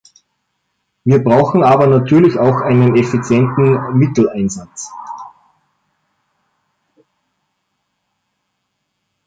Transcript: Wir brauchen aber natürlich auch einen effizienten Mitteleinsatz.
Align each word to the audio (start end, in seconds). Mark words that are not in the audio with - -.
Wir 1.03 1.23
brauchen 1.23 1.61
aber 1.63 1.85
natürlich 1.85 2.39
auch 2.39 2.61
einen 2.61 2.95
effizienten 2.97 3.99
Mitteleinsatz. 3.99 4.91